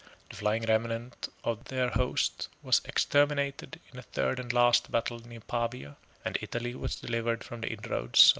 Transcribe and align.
37 0.29 0.29
The 0.31 0.35
flying 0.35 0.63
remnant 0.63 1.29
of 1.43 1.65
their 1.65 1.89
host 1.91 2.49
was 2.63 2.81
exterminated 2.85 3.79
in 3.93 3.99
a 3.99 4.01
third 4.01 4.39
and 4.39 4.51
last 4.51 4.89
battle 4.89 5.19
near 5.19 5.41
Pavia; 5.41 5.95
and 6.25 6.39
Italy 6.41 6.73
was 6.73 6.95
delivered 6.95 7.43
from 7.43 7.61
the 7.61 7.67
inroads 7.67 7.85
of 7.85 7.91
the 7.91 7.95
Alemanni. 7.95 8.29